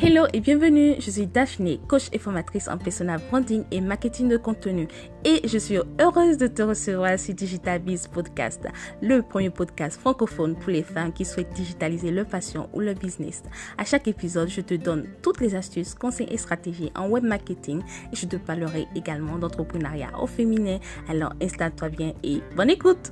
Hello 0.00 0.26
et 0.32 0.38
bienvenue, 0.38 0.94
je 1.00 1.10
suis 1.10 1.26
Daphné, 1.26 1.80
coach 1.88 2.06
et 2.12 2.20
formatrice 2.20 2.68
en 2.68 2.78
personal 2.78 3.20
branding 3.30 3.64
et 3.72 3.80
marketing 3.80 4.28
de 4.28 4.36
contenu 4.36 4.86
et 5.24 5.40
je 5.44 5.58
suis 5.58 5.76
heureuse 6.00 6.36
de 6.36 6.46
te 6.46 6.62
recevoir 6.62 7.18
sur 7.18 7.34
Digital 7.34 7.80
Biz 7.80 8.06
Podcast, 8.06 8.64
le 9.02 9.22
premier 9.22 9.50
podcast 9.50 9.98
francophone 9.98 10.54
pour 10.54 10.70
les 10.70 10.84
femmes 10.84 11.12
qui 11.12 11.24
souhaitent 11.24 11.52
digitaliser 11.52 12.12
leur 12.12 12.26
passion 12.26 12.68
ou 12.74 12.80
leur 12.80 12.94
business. 12.94 13.42
À 13.76 13.84
chaque 13.84 14.06
épisode, 14.06 14.48
je 14.48 14.60
te 14.60 14.74
donne 14.74 15.08
toutes 15.20 15.40
les 15.40 15.56
astuces, 15.56 15.94
conseils 15.94 16.28
et 16.30 16.38
stratégies 16.38 16.92
en 16.94 17.08
web 17.08 17.24
marketing 17.24 17.82
et 18.12 18.16
je 18.16 18.26
te 18.26 18.36
parlerai 18.36 18.86
également 18.94 19.36
d'entrepreneuriat 19.36 20.12
au 20.22 20.28
féminin. 20.28 20.78
Alors 21.08 21.32
installe-toi 21.42 21.88
bien 21.88 22.12
et 22.22 22.40
bonne 22.54 22.70
écoute! 22.70 23.10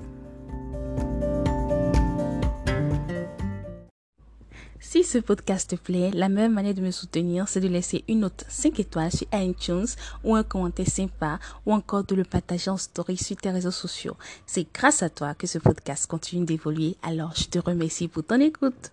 Si 4.89 5.03
ce 5.03 5.19
podcast 5.19 5.71
te 5.71 5.75
plaît, 5.75 6.13
la 6.15 6.29
meilleure 6.29 6.49
manière 6.49 6.73
de 6.73 6.81
me 6.81 6.93
soutenir, 6.93 7.49
c'est 7.49 7.59
de 7.59 7.67
laisser 7.67 8.05
une 8.07 8.21
note 8.21 8.45
5 8.49 8.79
étoiles 8.79 9.11
sur 9.11 9.27
iTunes 9.33 9.89
ou 10.23 10.37
un 10.37 10.45
commentaire 10.45 10.87
sympa 10.87 11.41
ou 11.67 11.73
encore 11.73 12.05
de 12.05 12.15
le 12.15 12.23
partager 12.23 12.71
en 12.71 12.77
story 12.77 13.17
sur 13.17 13.37
tes 13.37 13.51
réseaux 13.51 13.73
sociaux. 13.73 14.17
C'est 14.47 14.73
grâce 14.73 15.03
à 15.03 15.11
toi 15.11 15.35
que 15.35 15.49
ce 15.49 15.59
podcast 15.59 16.07
continue 16.07 16.47
d'évoluer, 16.47 16.97
alors 17.03 17.35
je 17.35 17.47
te 17.47 17.59
remercie 17.59 18.07
pour 18.07 18.23
ton 18.23 18.39
écoute. 18.39 18.93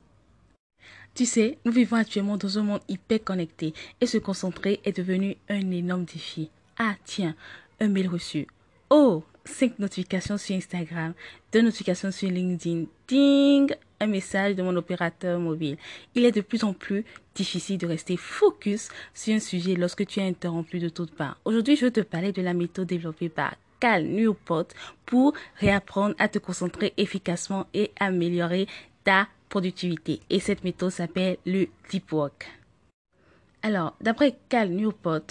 Tu 1.14 1.28
sais, 1.28 1.60
nous 1.64 1.72
vivons 1.72 1.98
actuellement 1.98 2.38
dans 2.38 2.58
un 2.58 2.64
monde 2.64 2.82
hyper 2.90 3.24
connecté 3.24 3.76
et 4.02 4.08
se 4.08 4.18
concentrer 4.18 4.82
est 4.86 4.98
devenu 4.98 5.38
un 5.48 5.70
énorme 5.70 6.06
défi. 6.06 6.50
Ah 6.80 6.96
tiens, 7.06 7.36
un 7.80 7.90
mail 7.90 8.08
reçu. 8.08 8.48
Oh, 8.90 9.24
5 9.46 9.78
notifications 9.78 10.40
sur 10.40 10.56
Instagram, 10.56 11.14
2 11.52 11.62
notifications 11.62 12.12
sur 12.12 12.32
LinkedIn. 12.32 12.86
Ding 13.08 13.76
message 14.08 14.56
de 14.56 14.64
mon 14.64 14.76
opérateur 14.76 15.40
mobile. 15.40 15.78
Il 16.16 16.26
est 16.26 16.32
de 16.32 16.42
plus 16.42 16.64
en 16.64 16.74
plus 16.74 17.06
difficile 17.36 17.78
de 17.78 17.88
rester 17.88 18.18
focus 18.18 18.90
sur 19.14 19.36
un 19.36 19.40
sujet 19.40 19.76
lorsque 19.76 20.06
tu 20.06 20.20
es 20.20 20.28
interrompu 20.28 20.80
de 20.80 20.90
toutes 20.90 21.12
parts. 21.16 21.38
Aujourd'hui, 21.46 21.76
je 21.76 21.86
vais 21.86 21.92
te 21.92 22.02
parler 22.02 22.32
de 22.32 22.42
la 22.42 22.54
méthode 22.54 22.88
développée 22.88 23.30
par 23.30 23.56
Cal 23.80 24.06
Newport 24.06 24.68
pour 25.06 25.34
réapprendre 25.58 26.16
à 26.20 26.28
te 26.28 26.40
concentrer 26.40 26.94
efficacement 26.98 27.68
et 27.74 27.92
améliorer 28.00 28.68
ta 29.04 29.28
productivité. 29.50 30.22
Et 30.30 30.40
cette 30.40 30.64
méthode 30.64 30.92
s'appelle 30.92 31.38
le 31.46 31.68
deep 31.90 32.12
work. 32.12 32.48
Alors, 33.66 33.96
d'après 34.02 34.36
Cal 34.50 34.72
Newport, 34.72 35.22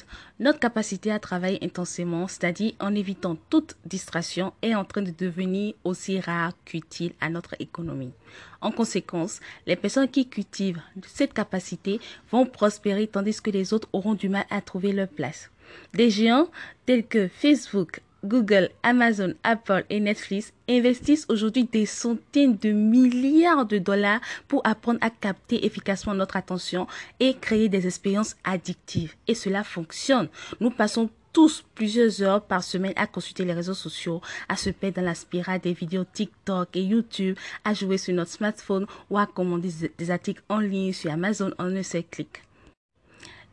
notre 0.40 0.58
capacité 0.58 1.12
à 1.12 1.18
travailler 1.18 1.62
intensément, 1.62 2.26
c'est-à-dire 2.28 2.72
en 2.80 2.94
évitant 2.94 3.36
toute 3.50 3.76
distraction, 3.84 4.54
est 4.62 4.74
en 4.74 4.86
train 4.86 5.02
de 5.02 5.10
devenir 5.10 5.74
aussi 5.84 6.18
rare 6.18 6.54
qu'utile 6.64 7.12
à 7.20 7.28
notre 7.28 7.54
économie. 7.58 8.14
En 8.62 8.70
conséquence, 8.70 9.40
les 9.66 9.76
personnes 9.76 10.08
qui 10.08 10.26
cultivent 10.26 10.80
cette 11.06 11.34
capacité 11.34 12.00
vont 12.30 12.46
prospérer 12.46 13.06
tandis 13.06 13.38
que 13.42 13.50
les 13.50 13.74
autres 13.74 13.90
auront 13.92 14.14
du 14.14 14.30
mal 14.30 14.46
à 14.48 14.62
trouver 14.62 14.94
leur 14.94 15.08
place. 15.08 15.50
Des 15.92 16.08
géants 16.08 16.48
tels 16.86 17.06
que 17.06 17.28
Facebook, 17.28 18.00
Google, 18.24 18.70
Amazon, 18.82 19.34
Apple 19.42 19.84
et 19.90 19.98
Netflix 19.98 20.52
investissent 20.68 21.26
aujourd'hui 21.28 21.64
des 21.64 21.86
centaines 21.86 22.56
de 22.56 22.70
milliards 22.70 23.66
de 23.66 23.78
dollars 23.78 24.20
pour 24.46 24.60
apprendre 24.64 25.00
à 25.02 25.10
capter 25.10 25.66
efficacement 25.66 26.14
notre 26.14 26.36
attention 26.36 26.86
et 27.18 27.34
créer 27.34 27.68
des 27.68 27.86
expériences 27.86 28.36
addictives. 28.44 29.14
Et 29.26 29.34
cela 29.34 29.64
fonctionne. 29.64 30.28
Nous 30.60 30.70
passons 30.70 31.10
tous 31.32 31.64
plusieurs 31.74 32.22
heures 32.22 32.42
par 32.42 32.62
semaine 32.62 32.92
à 32.96 33.06
consulter 33.06 33.44
les 33.44 33.54
réseaux 33.54 33.74
sociaux, 33.74 34.20
à 34.48 34.56
se 34.56 34.70
perdre 34.70 34.96
dans 34.96 35.06
la 35.06 35.14
spirale 35.14 35.60
des 35.60 35.72
vidéos 35.72 36.04
TikTok 36.04 36.68
et 36.76 36.82
YouTube, 36.82 37.36
à 37.64 37.74
jouer 37.74 37.98
sur 37.98 38.14
notre 38.14 38.30
smartphone 38.30 38.86
ou 39.10 39.18
à 39.18 39.26
commander 39.26 39.70
des 39.98 40.10
articles 40.10 40.42
en 40.48 40.58
ligne 40.58 40.92
sur 40.92 41.10
Amazon 41.10 41.52
en 41.58 41.74
un 41.74 41.82
seul 41.82 42.04
clic. 42.08 42.42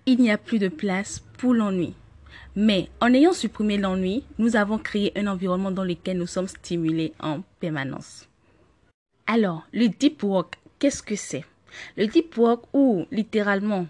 Il 0.06 0.20
n'y 0.20 0.32
a 0.32 0.38
plus 0.38 0.60
de 0.60 0.68
place 0.68 1.24
pour 1.38 1.54
l'ennui. 1.54 1.94
Mais 2.62 2.90
en 3.00 3.14
ayant 3.14 3.32
supprimé 3.32 3.78
l'ennui, 3.78 4.26
nous 4.38 4.58
avons 4.58 4.80
créé 4.80 5.14
un 5.18 5.28
environnement 5.28 5.72
dans 5.72 5.86
lequel 5.86 6.18
nous 6.18 6.28
sommes 6.28 6.50
stimulés 6.50 7.14
en 7.22 7.40
permanence. 7.62 8.28
Alors, 9.28 9.66
le 9.72 9.88
deep 9.88 10.22
work, 10.24 10.58
qu'est-ce 10.78 11.02
que 11.02 11.16
c'est? 11.16 11.46
Le 11.96 12.06
deep 12.06 12.36
work, 12.36 12.66
ou 12.74 13.06
littéralement 13.12 13.88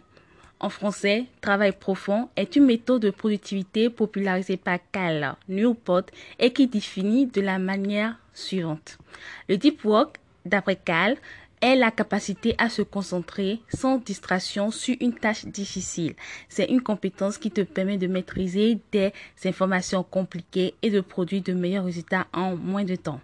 en 0.59 0.69
français, 0.69 1.25
travail 1.41 1.72
profond, 1.72 2.30
est 2.35 2.57
une 2.57 2.68
méthode 2.68 3.02
de 3.02 3.09
productivité 3.09 3.90
popularisée 3.90 4.57
par 4.57 4.78
Cal 4.91 5.36
Newport 5.47 6.03
et 6.38 6.53
qui 6.53 6.68
définit 6.68 7.25
de 7.25 7.41
la 7.41 7.57
manière 7.57 8.19
suivante. 8.36 9.00
Le 9.47 9.57
deep 9.57 9.84
work, 9.84 10.18
d'après 10.46 10.75
Cal, 10.75 11.18
est 11.62 11.75
la 11.75 11.92
capacité 11.92 12.56
à 12.58 12.70
se 12.70 12.81
concentrer 12.81 13.59
sans 13.74 13.97
distraction 13.97 14.72
sur 14.72 14.96
une 15.00 15.14
tâche 15.14 15.46
difficile. 15.46 16.16
C'est 16.47 16.66
une 16.66 16.81
compétence 16.81 17.38
qui 17.38 17.52
te 17.52 17.62
permet 17.62 17.97
de 17.97 18.08
maîtriser 18.08 18.80
des 18.92 19.12
informations 19.46 20.03
compliquées 20.03 20.75
et 20.81 20.90
de 20.90 21.02
produire 21.02 21.44
de 21.44 21.53
meilleurs 21.53 21.86
résultats 21.86 22.28
en 22.34 22.56
moins 22.56 22.86
de 22.86 22.96
temps. 22.96 23.19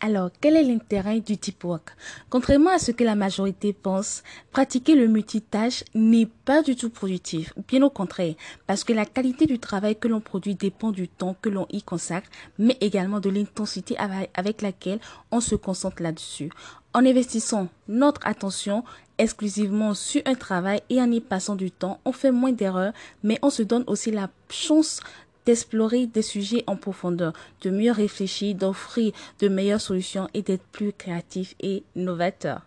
Alors, 0.00 0.28
quel 0.38 0.56
est 0.56 0.64
l'intérêt 0.64 1.20
du 1.20 1.36
deep 1.36 1.64
work? 1.64 1.96
Contrairement 2.28 2.72
à 2.72 2.78
ce 2.78 2.90
que 2.90 3.04
la 3.04 3.14
majorité 3.14 3.72
pense, 3.72 4.22
pratiquer 4.52 4.96
le 4.96 5.06
multitâche 5.06 5.82
n'est 5.94 6.28
pas 6.44 6.62
du 6.62 6.76
tout 6.76 6.90
productif. 6.90 7.54
Bien 7.66 7.80
au 7.80 7.88
contraire, 7.88 8.34
parce 8.66 8.84
que 8.84 8.92
la 8.92 9.06
qualité 9.06 9.46
du 9.46 9.58
travail 9.58 9.96
que 9.96 10.08
l'on 10.08 10.20
produit 10.20 10.56
dépend 10.56 10.90
du 10.90 11.08
temps 11.08 11.36
que 11.40 11.48
l'on 11.48 11.66
y 11.70 11.82
consacre, 11.82 12.28
mais 12.58 12.76
également 12.82 13.18
de 13.18 13.30
l'intensité 13.30 13.96
avec 14.34 14.60
laquelle 14.60 15.00
on 15.30 15.40
se 15.40 15.54
concentre 15.54 16.02
là-dessus. 16.02 16.50
En 16.96 17.04
investissant 17.04 17.66
notre 17.88 18.24
attention 18.24 18.84
exclusivement 19.18 19.94
sur 19.94 20.22
un 20.26 20.36
travail 20.36 20.80
et 20.90 21.02
en 21.02 21.10
y 21.10 21.20
passant 21.20 21.56
du 21.56 21.72
temps, 21.72 21.98
on 22.04 22.12
fait 22.12 22.30
moins 22.30 22.52
d'erreurs, 22.52 22.92
mais 23.24 23.36
on 23.42 23.50
se 23.50 23.64
donne 23.64 23.82
aussi 23.88 24.12
la 24.12 24.30
chance 24.48 25.00
d'explorer 25.44 26.06
des 26.06 26.22
sujets 26.22 26.62
en 26.68 26.76
profondeur, 26.76 27.32
de 27.62 27.70
mieux 27.70 27.90
réfléchir, 27.90 28.54
d'offrir 28.54 29.12
de 29.40 29.48
meilleures 29.48 29.80
solutions 29.80 30.28
et 30.34 30.42
d'être 30.42 30.64
plus 30.70 30.92
créatif 30.92 31.56
et 31.58 31.82
novateur. 31.96 32.62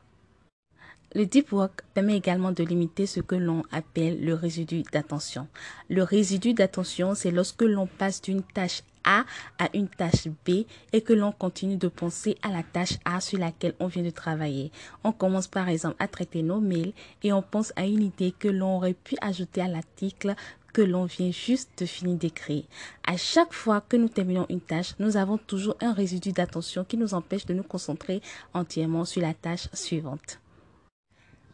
Le 1.16 1.26
deep 1.26 1.54
work 1.54 1.84
permet 1.94 2.18
également 2.18 2.52
de 2.52 2.66
limiter 2.66 3.06
ce 3.06 3.22
que 3.22 3.36
l'on 3.36 3.64
appelle 3.72 4.24
le 4.24 4.34
résidu 4.34 4.84
d'attention. 4.92 5.48
Le 5.90 6.04
résidu 6.04 6.54
d'attention, 6.54 7.16
c'est 7.16 7.32
lorsque 7.32 7.62
l'on 7.62 7.88
passe 7.88 8.22
d'une 8.22 8.44
tâche 8.44 8.84
A 9.08 9.24
à 9.58 9.70
une 9.74 9.88
tâche 9.88 10.28
B 10.46 10.66
et 10.92 11.02
que 11.02 11.14
l'on 11.14 11.32
continue 11.32 11.78
de 11.78 11.88
penser 11.88 12.38
à 12.42 12.50
la 12.50 12.62
tâche 12.62 13.00
A 13.06 13.22
sur 13.22 13.40
laquelle 13.40 13.74
on 13.80 13.88
vient 13.88 14.04
de 14.04 14.10
travailler. 14.10 14.72
On 15.06 15.14
commence 15.14 15.48
par 15.48 15.70
exemple 15.70 15.96
à 16.00 16.10
traiter 16.10 16.44
nos 16.44 16.60
mails 16.60 16.92
et 17.24 17.32
on 17.32 17.42
pense 17.42 17.72
à 17.78 17.86
une 17.86 18.04
idée 18.04 18.34
que 18.38 18.50
l'on 18.50 18.76
aurait 18.76 18.94
pu 18.94 19.16
ajouter 19.22 19.62
à 19.62 19.70
l'article 19.70 20.36
que 20.74 20.82
l'on 20.82 21.06
vient 21.06 21.32
juste 21.32 21.72
de 21.80 21.86
finir 21.86 22.18
d'écrire. 22.18 22.64
À 23.06 23.18
chaque 23.18 23.54
fois 23.54 23.82
que 23.82 23.98
nous 23.98 24.10
terminons 24.10 24.46
une 24.50 24.62
tâche, 24.62 24.94
nous 25.00 25.18
avons 25.18 25.38
toujours 25.38 25.78
un 25.82 25.94
résidu 25.94 26.34
d'attention 26.34 26.84
qui 26.84 26.98
nous 26.98 27.14
empêche 27.14 27.46
de 27.46 27.54
nous 27.54 27.64
concentrer 27.64 28.22
entièrement 28.54 29.06
sur 29.06 29.22
la 29.22 29.34
tâche 29.34 29.70
suivante. 29.74 30.40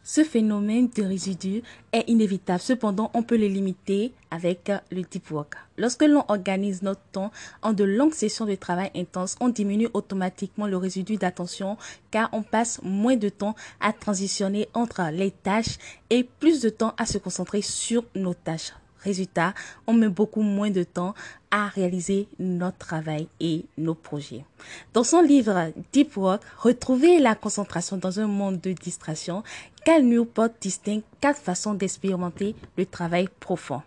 Ce 0.06 0.22
phénomène 0.22 0.90
de 0.94 1.02
résidu 1.02 1.62
est 1.90 2.04
inévitable. 2.08 2.60
Cependant, 2.60 3.10
on 3.14 3.22
peut 3.22 3.38
le 3.38 3.46
limiter 3.46 4.12
avec 4.30 4.70
le 4.90 5.00
deep 5.00 5.30
work. 5.30 5.54
Lorsque 5.78 6.02
l'on 6.02 6.24
organise 6.28 6.82
notre 6.82 7.00
temps 7.10 7.32
en 7.62 7.72
de 7.72 7.84
longues 7.84 8.12
sessions 8.12 8.44
de 8.44 8.54
travail 8.54 8.90
intense, 8.94 9.36
on 9.40 9.48
diminue 9.48 9.88
automatiquement 9.94 10.66
le 10.66 10.76
résidu 10.76 11.16
d'attention 11.16 11.78
car 12.10 12.28
on 12.32 12.42
passe 12.42 12.82
moins 12.82 13.16
de 13.16 13.30
temps 13.30 13.54
à 13.80 13.94
transitionner 13.94 14.68
entre 14.74 15.10
les 15.10 15.30
tâches 15.30 15.78
et 16.10 16.22
plus 16.22 16.60
de 16.60 16.68
temps 16.68 16.92
à 16.98 17.06
se 17.06 17.16
concentrer 17.16 17.62
sur 17.62 18.04
nos 18.14 18.34
tâches. 18.34 18.72
Résultat, 19.04 19.54
on 19.86 19.92
met 19.92 20.08
beaucoup 20.08 20.42
moins 20.42 20.70
de 20.70 20.82
temps 20.82 21.14
à 21.50 21.68
réaliser 21.68 22.26
notre 22.38 22.78
travail 22.78 23.28
et 23.38 23.66
nos 23.76 23.94
projets. 23.94 24.44
Dans 24.92 25.04
son 25.04 25.20
livre 25.20 25.72
Deep 25.92 26.16
Work, 26.16 26.42
Retrouver 26.58 27.20
la 27.20 27.34
concentration 27.34 27.96
dans 27.96 28.18
un 28.18 28.26
monde 28.26 28.60
de 28.60 28.72
distraction, 28.72 29.42
Cal 29.84 30.02
Newport 30.02 30.48
distingue 30.60 31.02
quatre 31.20 31.38
façons 31.38 31.74
d'expérimenter 31.74 32.54
le 32.76 32.86
travail 32.86 33.28
profond. 33.40 33.82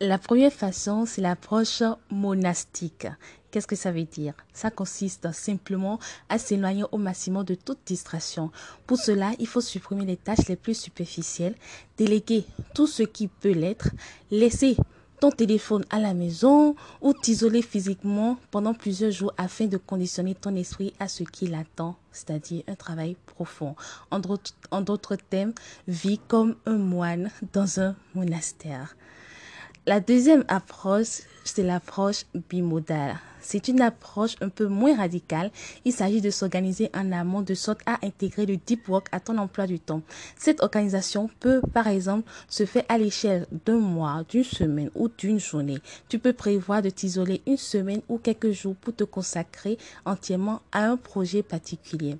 La 0.00 0.18
première 0.18 0.52
façon, 0.52 1.06
c'est 1.06 1.22
l'approche 1.22 1.82
monastique. 2.10 3.06
Qu'est-ce 3.56 3.66
que 3.66 3.74
ça 3.74 3.90
veut 3.90 4.04
dire? 4.04 4.34
Ça 4.52 4.70
consiste 4.70 5.32
simplement 5.32 5.98
à 6.28 6.36
s'éloigner 6.38 6.84
au 6.92 6.98
maximum 6.98 7.42
de 7.42 7.54
toute 7.54 7.78
distraction. 7.86 8.50
Pour 8.86 8.98
cela, 8.98 9.32
il 9.38 9.46
faut 9.46 9.62
supprimer 9.62 10.04
les 10.04 10.18
tâches 10.18 10.46
les 10.46 10.56
plus 10.56 10.78
superficielles, 10.78 11.54
déléguer 11.96 12.44
tout 12.74 12.86
ce 12.86 13.02
qui 13.02 13.28
peut 13.28 13.52
l'être, 13.52 13.88
laisser 14.30 14.76
ton 15.20 15.30
téléphone 15.30 15.86
à 15.88 15.98
la 15.98 16.12
maison 16.12 16.76
ou 17.00 17.14
t'isoler 17.14 17.62
physiquement 17.62 18.36
pendant 18.50 18.74
plusieurs 18.74 19.10
jours 19.10 19.32
afin 19.38 19.64
de 19.64 19.78
conditionner 19.78 20.34
ton 20.34 20.54
esprit 20.54 20.92
à 21.00 21.08
ce 21.08 21.22
qu'il 21.22 21.54
attend, 21.54 21.96
c'est-à-dire 22.12 22.62
un 22.68 22.74
travail 22.74 23.16
profond. 23.24 23.74
En 24.10 24.20
d'autres 24.82 25.16
termes, 25.16 25.54
vis 25.88 26.18
comme 26.28 26.56
un 26.66 26.76
moine 26.76 27.30
dans 27.54 27.80
un 27.80 27.96
monastère. 28.14 28.94
La 29.88 30.00
deuxième 30.00 30.42
approche, 30.48 31.20
c'est 31.44 31.62
l'approche 31.62 32.24
bimodale. 32.50 33.20
C'est 33.40 33.68
une 33.68 33.80
approche 33.80 34.34
un 34.40 34.48
peu 34.48 34.66
moins 34.66 34.96
radicale. 34.96 35.52
Il 35.84 35.92
s'agit 35.92 36.20
de 36.20 36.30
s'organiser 36.30 36.90
en 36.92 37.12
amont 37.12 37.42
de 37.42 37.54
sorte 37.54 37.82
à 37.86 38.04
intégrer 38.04 38.46
le 38.46 38.56
deep 38.56 38.88
work 38.88 39.06
à 39.12 39.20
ton 39.20 39.38
emploi 39.38 39.68
du 39.68 39.78
temps. 39.78 40.02
Cette 40.36 40.60
organisation 40.60 41.30
peut, 41.38 41.60
par 41.72 41.86
exemple, 41.86 42.28
se 42.48 42.66
faire 42.66 42.82
à 42.88 42.98
l'échelle 42.98 43.46
d'un 43.64 43.78
mois, 43.78 44.24
d'une 44.28 44.42
semaine 44.42 44.90
ou 44.96 45.08
d'une 45.08 45.38
journée. 45.38 45.78
Tu 46.08 46.18
peux 46.18 46.32
prévoir 46.32 46.82
de 46.82 46.90
t'isoler 46.90 47.40
une 47.46 47.56
semaine 47.56 48.02
ou 48.08 48.18
quelques 48.18 48.50
jours 48.50 48.74
pour 48.74 48.96
te 48.96 49.04
consacrer 49.04 49.78
entièrement 50.04 50.62
à 50.72 50.84
un 50.84 50.96
projet 50.96 51.44
particulier. 51.44 52.16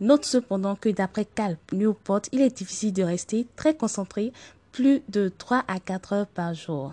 Note 0.00 0.24
cependant 0.24 0.74
que 0.74 0.88
d'après 0.88 1.26
Cal 1.26 1.58
Newport, 1.74 2.22
il 2.32 2.40
est 2.40 2.56
difficile 2.56 2.94
de 2.94 3.02
rester 3.02 3.46
très 3.56 3.74
concentré 3.74 4.32
plus 4.72 5.02
de 5.08 5.30
3 5.36 5.64
à 5.68 5.78
4 5.78 6.12
heures 6.12 6.26
par 6.26 6.54
jour. 6.54 6.92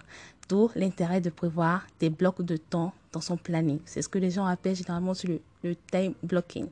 D'où 0.49 0.69
l'intérêt 0.75 1.21
de 1.21 1.29
prévoir 1.29 1.85
des 1.99 2.09
blocs 2.09 2.41
de 2.41 2.57
temps 2.57 2.93
dans 3.11 3.21
son 3.21 3.37
planning. 3.37 3.79
C'est 3.85 4.01
ce 4.01 4.07
que 4.09 4.19
les 4.19 4.31
gens 4.31 4.45
appellent 4.45 4.75
généralement 4.75 5.13
le, 5.23 5.39
le 5.63 5.75
time 5.91 6.13
blocking. 6.23 6.67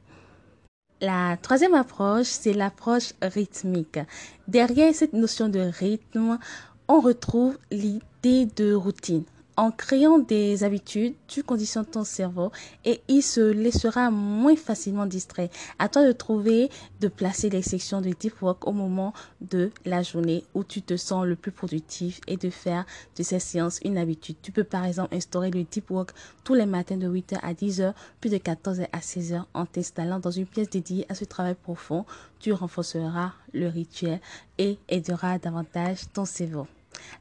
La 1.01 1.35
troisième 1.41 1.73
approche, 1.73 2.27
c'est 2.27 2.53
l'approche 2.53 3.13
rythmique. 3.21 3.99
Derrière 4.47 4.95
cette 4.95 5.13
notion 5.13 5.49
de 5.49 5.59
rythme, 5.59 6.39
on 6.87 7.01
retrouve 7.01 7.57
l'idée 7.69 8.45
de 8.55 8.73
routine. 8.73 9.25
En 9.57 9.71
créant 9.71 10.19
des 10.19 10.65
habitudes, 10.65 11.13
tu 11.27 11.41
conditionnes 11.41 11.85
ton 11.85 12.03
cerveau 12.03 12.51
et 12.83 12.99
il 13.07 13.21
se 13.21 13.39
laissera 13.39 14.11
moins 14.11 14.57
facilement 14.57 15.05
distrait. 15.05 15.49
À 15.79 15.87
toi 15.87 16.05
de 16.05 16.11
trouver, 16.11 16.69
de 16.99 17.07
placer 17.07 17.49
les 17.49 17.61
sections 17.61 18.01
de 18.01 18.09
deep 18.09 18.41
work 18.41 18.67
au 18.67 18.73
moment 18.73 19.13
de 19.39 19.71
la 19.85 20.03
journée 20.03 20.43
où 20.55 20.65
tu 20.65 20.81
te 20.81 20.97
sens 20.97 21.25
le 21.25 21.37
plus 21.37 21.53
productif 21.53 22.19
et 22.27 22.35
de 22.35 22.49
faire 22.49 22.85
de 23.17 23.23
ces 23.23 23.39
séances 23.39 23.79
une 23.85 23.97
habitude. 23.97 24.35
Tu 24.41 24.51
peux 24.51 24.65
par 24.65 24.83
exemple 24.83 25.15
instaurer 25.15 25.51
le 25.51 25.63
deep 25.63 25.89
work 25.89 26.13
tous 26.43 26.53
les 26.53 26.65
matins 26.65 26.97
de 26.97 27.07
8h 27.07 27.39
à 27.41 27.53
10h, 27.53 27.93
puis 28.19 28.29
de 28.29 28.37
14h 28.37 28.89
à 28.91 28.99
16h 28.99 29.45
en 29.53 29.65
t'installant 29.65 30.19
dans 30.19 30.31
une 30.31 30.47
pièce 30.47 30.69
dédiée 30.69 31.05
à 31.07 31.15
ce 31.15 31.23
travail 31.23 31.55
profond. 31.55 32.05
Tu 32.41 32.51
renforceras 32.51 33.31
le 33.53 33.69
rituel 33.69 34.19
et 34.57 34.77
aideras 34.89 35.39
davantage 35.39 36.01
ton 36.13 36.25
cerveau. 36.25 36.67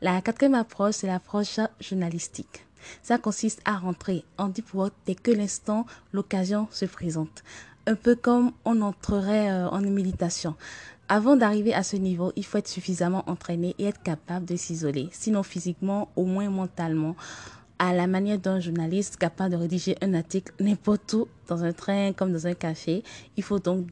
La 0.00 0.20
quatrième 0.20 0.54
approche, 0.54 0.96
c'est 0.96 1.06
l'approche 1.06 1.58
journalistique. 1.80 2.66
Ça 3.02 3.18
consiste 3.18 3.60
à 3.64 3.78
rentrer 3.78 4.24
en 4.38 4.48
deep 4.48 4.74
work 4.74 4.92
dès 5.06 5.14
que 5.14 5.30
l'instant, 5.30 5.86
l'occasion 6.12 6.68
se 6.70 6.84
présente. 6.84 7.42
Un 7.86 7.94
peu 7.94 8.14
comme 8.14 8.52
on 8.64 8.80
entrerait 8.80 9.50
euh, 9.50 9.68
en 9.68 9.80
méditation. 9.80 10.54
Avant 11.08 11.36
d'arriver 11.36 11.74
à 11.74 11.82
ce 11.82 11.96
niveau, 11.96 12.32
il 12.34 12.44
faut 12.46 12.56
être 12.56 12.68
suffisamment 12.68 13.24
entraîné 13.28 13.74
et 13.78 13.84
être 13.84 14.02
capable 14.02 14.46
de 14.46 14.56
s'isoler, 14.56 15.08
sinon 15.12 15.42
physiquement, 15.42 16.08
au 16.16 16.24
moins 16.24 16.48
mentalement, 16.48 17.14
à 17.78 17.92
la 17.92 18.06
manière 18.06 18.38
d'un 18.38 18.60
journaliste 18.60 19.18
capable 19.18 19.52
de 19.52 19.56
rédiger 19.56 19.96
un 20.00 20.14
article 20.14 20.54
n'importe 20.60 21.12
où, 21.12 21.28
dans 21.48 21.62
un 21.62 21.72
train 21.72 22.12
comme 22.14 22.32
dans 22.32 22.46
un 22.46 22.54
café. 22.54 23.02
Il 23.36 23.42
faut 23.42 23.58
donc 23.58 23.86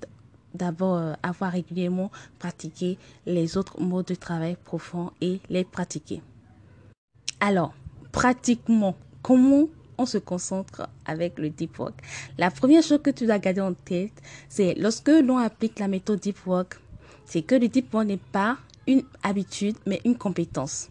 d'abord 0.54 0.96
euh, 0.96 1.12
avoir 1.22 1.52
régulièrement 1.52 2.10
pratiqué 2.38 2.98
les 3.26 3.56
autres 3.56 3.80
modes 3.80 4.06
de 4.06 4.14
travail 4.14 4.56
profonds 4.64 5.10
et 5.20 5.40
les 5.48 5.64
pratiquer. 5.64 6.22
Alors, 7.40 7.74
pratiquement, 8.12 8.96
comment 9.22 9.68
on 9.98 10.06
se 10.06 10.18
concentre 10.18 10.88
avec 11.04 11.38
le 11.38 11.50
deep 11.50 11.78
work? 11.78 11.94
La 12.38 12.50
première 12.50 12.82
chose 12.82 13.00
que 13.02 13.10
tu 13.10 13.26
dois 13.26 13.38
garder 13.38 13.60
en 13.60 13.74
tête, 13.74 14.12
c'est 14.48 14.74
lorsque 14.74 15.08
l'on 15.08 15.38
applique 15.38 15.78
la 15.78 15.88
méthode 15.88 16.20
deep 16.20 16.46
work, 16.46 16.80
c'est 17.24 17.42
que 17.42 17.54
le 17.54 17.68
deep 17.68 17.92
work 17.92 18.06
n'est 18.06 18.16
pas 18.16 18.58
une 18.86 19.02
habitude, 19.22 19.76
mais 19.86 20.00
une 20.04 20.16
compétence. 20.16 20.88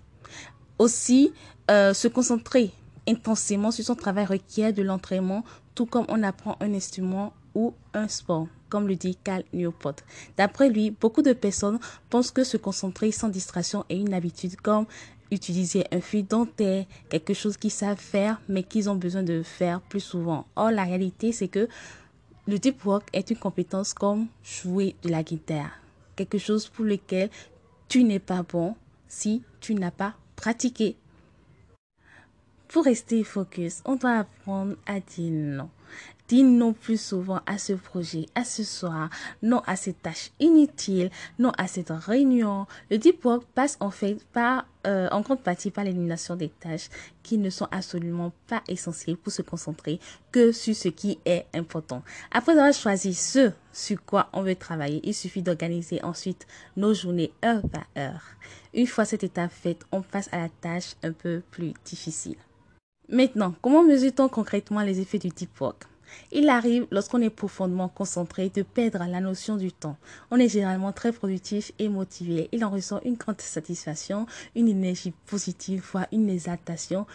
Aussi, 0.79 1.31
euh, 1.69 1.93
se 1.93 2.07
concentrer 2.07 2.71
intensément 3.07 3.71
sur 3.71 3.85
son 3.85 3.95
travail 3.95 4.25
requiert 4.25 4.73
de 4.73 4.81
l'entraînement, 4.81 5.43
tout 5.75 5.85
comme 5.85 6.05
on 6.09 6.23
apprend 6.23 6.57
un 6.59 6.73
instrument 6.73 7.33
ou 7.55 7.73
un 7.93 8.07
sport 8.07 8.47
comme 8.71 8.87
le 8.87 8.95
dit 8.95 9.17
Cal 9.21 9.43
Newport. 9.53 9.97
D'après 10.37 10.69
lui, 10.69 10.89
beaucoup 10.91 11.21
de 11.21 11.33
personnes 11.33 11.77
pensent 12.09 12.31
que 12.31 12.43
se 12.43 12.57
concentrer 12.57 13.11
sans 13.11 13.27
distraction 13.27 13.85
est 13.89 13.97
une 13.97 14.13
habitude 14.13 14.55
comme 14.55 14.85
utiliser 15.29 15.85
un 15.91 16.01
fil 16.01 16.25
dentaire, 16.25 16.85
quelque 17.09 17.33
chose 17.33 17.57
qu'ils 17.57 17.71
savent 17.71 17.99
faire 17.99 18.41
mais 18.47 18.63
qu'ils 18.63 18.89
ont 18.89 18.95
besoin 18.95 19.23
de 19.23 19.43
faire 19.43 19.81
plus 19.81 19.99
souvent. 19.99 20.47
Or, 20.55 20.71
la 20.71 20.85
réalité, 20.85 21.31
c'est 21.33 21.49
que 21.49 21.67
le 22.47 22.57
deep 22.57 22.83
work 22.85 23.07
est 23.13 23.29
une 23.29 23.37
compétence 23.37 23.93
comme 23.93 24.27
jouer 24.43 24.95
de 25.03 25.09
la 25.09 25.21
guitare, 25.21 25.71
quelque 26.15 26.37
chose 26.37 26.67
pour 26.67 26.85
lequel 26.85 27.29
tu 27.87 28.03
n'es 28.03 28.19
pas 28.19 28.41
bon 28.41 28.75
si 29.07 29.43
tu 29.59 29.75
n'as 29.75 29.91
pas 29.91 30.15
pratiqué. 30.35 30.95
Pour 32.69 32.85
rester 32.85 33.23
focus, 33.25 33.81
on 33.83 33.97
doit 33.97 34.19
apprendre 34.19 34.75
à 34.85 35.01
dire 35.01 35.31
non. 35.31 35.69
Non 36.33 36.71
plus 36.71 36.99
souvent 36.99 37.41
à 37.45 37.57
ce 37.57 37.73
projet, 37.73 38.25
à 38.35 38.45
ce 38.45 38.63
soir, 38.63 39.09
non 39.41 39.61
à 39.67 39.75
ces 39.75 39.91
tâches 39.91 40.31
inutiles, 40.39 41.09
non 41.39 41.51
à 41.57 41.67
cette 41.67 41.89
réunion. 41.89 42.67
Le 42.89 42.97
deep 42.97 43.25
work 43.25 43.43
passe 43.53 43.75
en 43.81 43.91
fait 43.91 44.17
par, 44.31 44.65
euh, 44.87 45.09
en 45.11 45.19
grande 45.19 45.41
par 45.43 45.83
l'élimination 45.83 46.37
des 46.37 46.47
tâches 46.47 46.89
qui 47.21 47.37
ne 47.37 47.49
sont 47.49 47.67
absolument 47.71 48.31
pas 48.47 48.63
essentielles 48.69 49.17
pour 49.17 49.33
se 49.33 49.41
concentrer 49.41 49.99
que 50.31 50.53
sur 50.53 50.73
ce 50.73 50.87
qui 50.87 51.19
est 51.25 51.45
important. 51.53 52.01
Après 52.31 52.53
avoir 52.53 52.73
choisi 52.73 53.13
ce 53.13 53.51
sur 53.73 54.01
quoi 54.05 54.29
on 54.31 54.41
veut 54.41 54.55
travailler, 54.55 55.01
il 55.03 55.13
suffit 55.13 55.41
d'organiser 55.41 56.01
ensuite 56.01 56.47
nos 56.77 56.93
journées 56.93 57.33
heure 57.43 57.63
par 57.69 57.87
heure. 57.97 58.23
Une 58.73 58.87
fois 58.87 59.03
cette 59.03 59.25
étape 59.25 59.51
faite, 59.51 59.81
on 59.91 60.01
passe 60.01 60.29
à 60.31 60.37
la 60.37 60.49
tâche 60.49 60.95
un 61.03 61.11
peu 61.11 61.41
plus 61.51 61.73
difficile. 61.83 62.37
Maintenant, 63.09 63.53
comment 63.61 63.83
mesure-t-on 63.83 64.29
concrètement 64.29 64.81
les 64.81 65.01
effets 65.01 65.19
du 65.19 65.27
deep 65.27 65.59
work 65.59 65.90
il 66.31 66.49
arrive, 66.49 66.87
lorsqu'on 66.91 67.21
est 67.21 67.29
profondément 67.29 67.89
concentré, 67.89 68.49
de 68.49 68.63
perdre 68.63 68.99
la 68.99 69.19
notion 69.19 69.57
du 69.57 69.71
temps. 69.71 69.97
On 70.29 70.37
est 70.37 70.49
généralement 70.49 70.91
très 70.91 71.11
productif 71.11 71.71
et 71.79 71.89
motivé. 71.89 72.49
Il 72.51 72.63
en 72.65 72.69
ressent 72.69 72.99
une 73.03 73.15
grande 73.15 73.41
satisfaction, 73.41 74.25
une 74.55 74.67
énergie 74.67 75.13
positive, 75.27 75.83
voire 75.91 76.07
une 76.11 76.29
exaltation. 76.29 77.05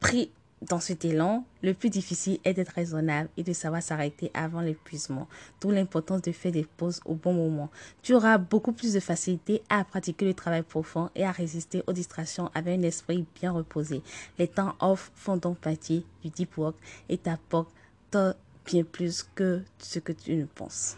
Pris 0.00 0.30
dans 0.62 0.80
cet 0.80 1.04
élan, 1.04 1.44
le 1.62 1.72
plus 1.72 1.90
difficile 1.90 2.38
est 2.44 2.54
d'être 2.54 2.72
raisonnable 2.74 3.28
et 3.36 3.42
de 3.42 3.52
savoir 3.52 3.82
s'arrêter 3.82 4.30
avant 4.34 4.60
l'épuisement, 4.60 5.28
d'où 5.60 5.70
l'importance 5.70 6.22
de 6.22 6.32
faire 6.32 6.52
des 6.52 6.66
pauses 6.76 7.00
au 7.04 7.14
bon 7.14 7.32
moment. 7.32 7.70
Tu 8.02 8.14
auras 8.14 8.38
beaucoup 8.38 8.72
plus 8.72 8.92
de 8.92 9.00
facilité 9.00 9.62
à 9.68 9.84
pratiquer 9.84 10.24
le 10.24 10.34
travail 10.34 10.62
profond 10.62 11.10
et 11.14 11.24
à 11.24 11.30
résister 11.30 11.82
aux 11.86 11.92
distractions 11.92 12.50
avec 12.54 12.78
un 12.78 12.82
esprit 12.82 13.24
bien 13.40 13.52
reposé. 13.52 14.02
Les 14.38 14.48
temps 14.48 14.74
off 14.80 15.12
font 15.14 15.36
donc 15.36 15.58
partie 15.58 16.04
du 16.22 16.30
deep 16.30 16.58
work 16.58 16.76
et 17.08 17.18
t'apportent 17.18 17.72
bien 18.66 18.84
plus 18.84 19.26
que 19.34 19.62
ce 19.78 19.98
que 19.98 20.12
tu 20.12 20.34
ne 20.34 20.44
penses. 20.44 20.96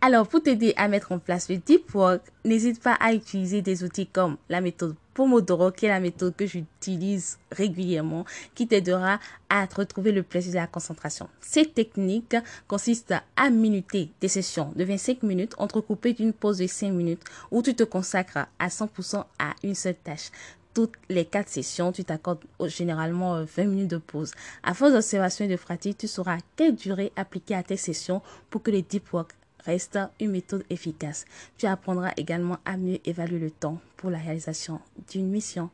Alors, 0.00 0.28
pour 0.28 0.42
t'aider 0.42 0.74
à 0.76 0.88
mettre 0.88 1.12
en 1.12 1.18
place 1.18 1.48
le 1.48 1.56
deep 1.56 1.94
work, 1.94 2.20
n'hésite 2.44 2.82
pas 2.82 2.94
à 2.94 3.14
utiliser 3.14 3.62
des 3.62 3.84
outils 3.84 4.06
comme 4.06 4.36
la 4.50 4.60
méthode 4.60 4.96
Pomodoro, 5.14 5.70
qui 5.70 5.86
est 5.86 5.90
la 5.90 6.00
méthode 6.00 6.34
que 6.36 6.44
j'utilise 6.44 7.38
régulièrement, 7.52 8.24
qui 8.54 8.66
t'aidera 8.66 9.18
à 9.48 9.64
retrouver 9.64 10.12
le 10.12 10.22
plaisir 10.22 10.52
de 10.52 10.58
la 10.58 10.66
concentration. 10.66 11.28
Cette 11.40 11.74
technique 11.74 12.36
consiste 12.66 13.14
à 13.36 13.48
minuter 13.48 14.10
des 14.20 14.28
sessions 14.28 14.72
de 14.74 14.84
25 14.84 15.22
minutes 15.22 15.54
entrecoupées 15.56 16.12
d'une 16.12 16.32
pause 16.32 16.58
de 16.58 16.66
5 16.66 16.90
minutes 16.90 17.22
où 17.50 17.62
tu 17.62 17.74
te 17.74 17.84
consacres 17.84 18.46
à 18.58 18.68
100% 18.68 19.24
à 19.38 19.54
une 19.62 19.74
seule 19.74 19.94
tâche 19.94 20.30
toutes 20.74 20.94
les 21.08 21.24
quatre 21.24 21.48
sessions, 21.48 21.92
tu 21.92 22.04
t'accordes 22.04 22.40
généralement 22.66 23.42
20 23.44 23.62
euh, 23.62 23.66
minutes 23.66 23.90
de 23.90 23.96
pause. 23.96 24.32
À 24.62 24.74
force 24.74 24.92
d'observation 24.92 25.44
et 25.44 25.48
de 25.48 25.56
pratique, 25.56 25.98
tu 25.98 26.08
sauras 26.08 26.38
quelle 26.56 26.74
durée 26.74 27.12
appliquer 27.16 27.54
à 27.54 27.62
tes 27.62 27.76
sessions 27.76 28.20
pour 28.50 28.62
que 28.62 28.70
les 28.70 28.82
deep 28.82 29.12
work 29.12 29.34
reste 29.64 29.98
une 30.20 30.32
méthode 30.32 30.64
efficace. 30.68 31.24
Tu 31.56 31.66
apprendras 31.66 32.12
également 32.16 32.58
à 32.64 32.76
mieux 32.76 32.98
évaluer 33.04 33.38
le 33.38 33.50
temps 33.50 33.80
pour 33.96 34.10
la 34.10 34.18
réalisation 34.18 34.80
d'une 35.10 35.28
mission. 35.28 35.70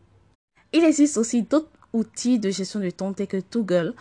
Il 0.73 0.85
existe 0.85 1.17
aussi 1.17 1.43
d'autres 1.43 1.71
outils 1.93 2.39
de 2.39 2.51
gestion 2.51 2.79
de 2.79 2.91
temps 2.91 3.13
tels 3.13 3.27
que 3.27 3.39
Toggle 3.39 3.95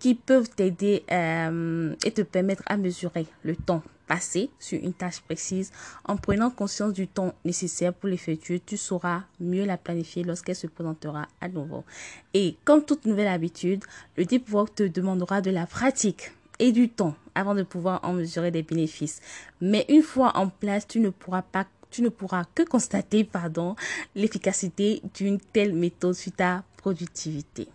qui 0.00 0.14
peuvent 0.14 0.48
t'aider 0.48 1.04
euh, 1.10 1.94
et 2.04 2.10
te 2.10 2.22
permettre 2.22 2.62
à 2.66 2.76
mesurer 2.76 3.26
le 3.42 3.56
temps 3.56 3.82
sur 4.20 4.78
une 4.82 4.92
tâche 4.92 5.20
précise. 5.20 5.72
En 6.04 6.16
prenant 6.16 6.50
conscience 6.50 6.92
du 6.92 7.08
temps 7.08 7.34
nécessaire 7.44 7.94
pour 7.94 8.08
l'effectuer, 8.08 8.60
tu 8.60 8.76
sauras 8.76 9.22
mieux 9.40 9.64
la 9.64 9.76
planifier 9.76 10.24
lorsqu'elle 10.24 10.56
se 10.56 10.66
présentera 10.66 11.26
à 11.40 11.48
nouveau. 11.48 11.84
Et 12.32 12.56
comme 12.64 12.84
toute 12.84 13.06
nouvelle 13.06 13.28
habitude, 13.28 13.84
le 14.16 14.24
deep 14.24 14.52
work 14.52 14.74
te 14.74 14.82
demandera 14.84 15.40
de 15.40 15.50
la 15.50 15.66
pratique 15.66 16.32
et 16.58 16.72
du 16.72 16.88
temps 16.88 17.14
avant 17.34 17.54
de 17.54 17.62
pouvoir 17.62 18.00
en 18.04 18.12
mesurer 18.12 18.50
des 18.50 18.62
bénéfices. 18.62 19.20
Mais 19.60 19.84
une 19.88 20.02
fois 20.02 20.36
en 20.36 20.48
place, 20.48 20.86
tu 20.86 21.00
ne 21.00 21.10
pourras 21.10 21.42
pas 21.42 21.66
tu 21.90 22.02
ne 22.02 22.08
pourras 22.08 22.44
que 22.56 22.64
constater 22.64 23.22
pardon 23.22 23.76
l'efficacité 24.16 25.00
d'une 25.14 25.38
telle 25.38 25.74
méthode 25.74 26.14
sur 26.14 26.32
ta 26.32 26.64
productivité. 26.76 27.68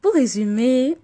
Pour 0.00 0.14
résumer, 0.14 0.96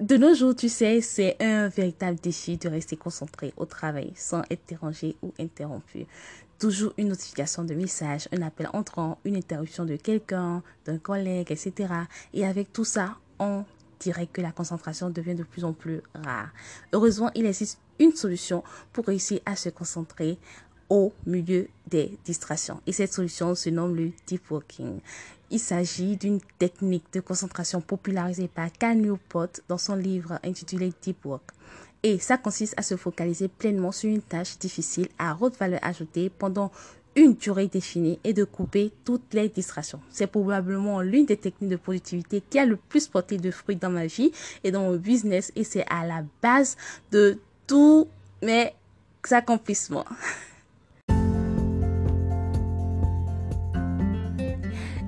de 0.00 0.16
nos 0.16 0.32
jours, 0.32 0.54
tu 0.54 0.68
sais, 0.68 1.00
c'est 1.00 1.36
un 1.40 1.68
véritable 1.68 2.18
défi 2.20 2.56
de 2.56 2.68
rester 2.68 2.96
concentré 2.96 3.52
au 3.56 3.66
travail 3.66 4.12
sans 4.14 4.42
être 4.48 4.62
dérangé 4.68 5.16
ou 5.22 5.32
interrompu. 5.40 6.06
Toujours 6.58 6.92
une 6.98 7.08
notification 7.08 7.64
de 7.64 7.74
message, 7.74 8.28
un 8.32 8.42
appel 8.42 8.68
entrant, 8.72 9.18
une 9.24 9.36
interruption 9.36 9.84
de 9.84 9.96
quelqu'un, 9.96 10.62
d'un 10.84 10.98
collègue, 10.98 11.50
etc. 11.50 11.92
Et 12.32 12.46
avec 12.46 12.72
tout 12.72 12.84
ça, 12.84 13.16
on 13.40 13.64
dirait 13.98 14.28
que 14.28 14.40
la 14.40 14.52
concentration 14.52 15.10
devient 15.10 15.34
de 15.34 15.42
plus 15.42 15.64
en 15.64 15.72
plus 15.72 16.00
rare. 16.14 16.50
Heureusement, 16.92 17.30
il 17.34 17.46
existe 17.46 17.80
une 17.98 18.12
solution 18.12 18.62
pour 18.92 19.06
réussir 19.06 19.40
à 19.46 19.56
se 19.56 19.68
concentrer 19.68 20.38
au 20.90 21.12
milieu 21.26 21.68
des 21.86 22.18
distractions. 22.24 22.80
Et 22.86 22.92
cette 22.92 23.12
solution 23.12 23.54
se 23.54 23.70
nomme 23.70 23.96
le 23.96 24.10
deep 24.26 24.50
working. 24.50 25.00
Il 25.50 25.60
s'agit 25.60 26.16
d'une 26.16 26.40
technique 26.58 27.04
de 27.12 27.20
concentration 27.20 27.80
popularisée 27.80 28.48
par 28.48 28.70
Cal 28.72 28.98
Newport 28.98 29.48
dans 29.68 29.78
son 29.78 29.94
livre 29.94 30.38
intitulé 30.44 30.92
Deep 31.02 31.24
Work. 31.24 31.42
Et 32.02 32.18
ça 32.18 32.36
consiste 32.36 32.74
à 32.76 32.82
se 32.82 32.96
focaliser 32.96 33.48
pleinement 33.48 33.90
sur 33.90 34.10
une 34.10 34.22
tâche 34.22 34.58
difficile 34.58 35.08
à 35.18 35.36
haute 35.40 35.58
valeur 35.58 35.80
ajoutée 35.82 36.30
pendant 36.30 36.70
une 37.16 37.34
durée 37.34 37.66
définie 37.66 38.20
et 38.22 38.32
de 38.32 38.44
couper 38.44 38.92
toutes 39.04 39.34
les 39.34 39.48
distractions. 39.48 40.00
C'est 40.10 40.26
probablement 40.28 41.00
l'une 41.00 41.26
des 41.26 41.36
techniques 41.36 41.70
de 41.70 41.76
productivité 41.76 42.42
qui 42.48 42.58
a 42.58 42.66
le 42.66 42.76
plus 42.76 43.08
porté 43.08 43.38
de 43.38 43.50
fruits 43.50 43.76
dans 43.76 43.90
ma 43.90 44.06
vie 44.06 44.30
et 44.62 44.70
dans 44.70 44.82
mon 44.82 44.96
business 44.96 45.50
et 45.56 45.64
c'est 45.64 45.84
à 45.88 46.06
la 46.06 46.24
base 46.42 46.76
de 47.10 47.38
tous 47.66 48.06
mes 48.42 48.72
accomplissements. 49.30 50.04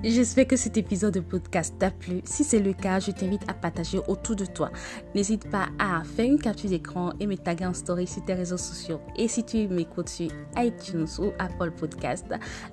J'espère 0.02 0.47
que 0.47 0.57
cet 0.57 0.78
épisode 0.78 1.12
de 1.12 1.21
podcast 1.21 1.75
t'a 1.78 1.90
plu. 1.90 2.23
Si 2.25 2.42
c'est 2.42 2.61
le 2.61 2.73
cas, 2.73 3.00
je 3.00 3.11
t'invite 3.11 3.42
à 3.50 3.52
partager 3.52 4.00
autour 4.09 4.35
de 4.35 4.47
toi. 4.47 4.71
N'hésite 5.14 5.50
pas 5.50 5.69
à 5.78 6.02
faire 6.04 6.25
une 6.25 6.38
capture 6.38 6.71
d'écran 6.71 7.12
et 7.21 7.26
me 7.26 7.37
taguer 7.37 7.66
en 7.66 7.75
story 7.75 8.07
sur 8.07 8.25
tes 8.25 8.33
réseaux 8.33 8.57
sociaux. 8.57 8.99
Et 9.16 9.28
si 9.28 9.45
tu 9.45 9.69
m'écoutes 9.69 10.09
sur 10.09 10.30
iTunes 10.57 11.07
ou 11.19 11.33
Apple 11.38 11.73
Podcast, 11.73 12.25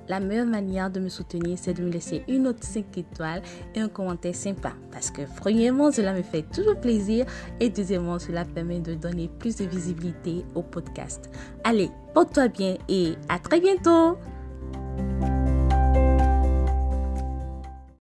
la 0.07 0.21
meilleure 0.21 0.45
manière 0.45 0.89
de 0.89 1.01
me 1.01 1.09
soutenir, 1.09 1.57
c'est 1.61 1.73
de 1.73 1.83
me 1.83 1.89
laisser 1.89 2.23
une 2.29 2.43
note 2.43 2.63
5 2.63 2.97
étoiles 2.97 3.41
et 3.75 3.81
un 3.81 3.89
commentaire 3.89 4.33
sympa. 4.33 4.71
Parce 4.93 5.11
que 5.11 5.23
premièrement, 5.35 5.91
cela 5.91 6.13
me 6.13 6.21
fait 6.21 6.43
toujours 6.43 6.79
plaisir 6.79 7.25
et 7.59 7.69
deuxièmement, 7.69 8.19
cela 8.19 8.45
permet 8.45 8.79
de 8.79 8.93
donner 8.93 9.29
plus 9.37 9.57
de 9.57 9.65
visibilité 9.65 10.45
au 10.55 10.63
podcast. 10.63 11.29
Allez, 11.65 11.89
porte-toi 12.13 12.47
bien 12.47 12.77
et 12.87 13.15
à 13.27 13.37
très 13.37 13.59
bientôt 13.59 14.17